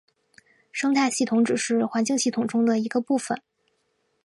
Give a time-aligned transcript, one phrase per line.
[0.71, 3.39] 生态系统只是环境系统中的一个部分。